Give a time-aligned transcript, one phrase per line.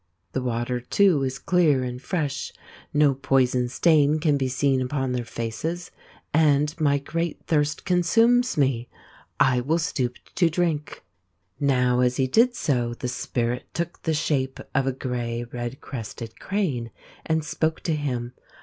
[0.31, 2.51] The water, too, is clear and fresh,
[2.91, 5.91] no poison stain cad>be seen upon their faces,
[6.33, 8.89] and my great thirst consumes me.
[9.39, 11.03] I will stoop to drink."
[11.59, 16.39] Now as he did so the Spirit took the shape of a grey red crested
[16.39, 16.89] crane,
[17.23, 18.33] and spoke to him.